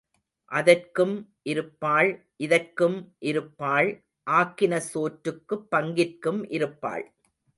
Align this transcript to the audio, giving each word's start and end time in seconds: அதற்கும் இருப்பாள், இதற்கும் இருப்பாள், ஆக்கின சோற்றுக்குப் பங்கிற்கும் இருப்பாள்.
அதற்கும் 0.51 1.13
இருப்பாள், 1.43 2.09
இதற்கும் 2.37 2.97
இருப்பாள், 3.23 3.89
ஆக்கின 4.27 4.79
சோற்றுக்குப் 4.87 5.67
பங்கிற்கும் 5.71 6.41
இருப்பாள். 6.49 7.05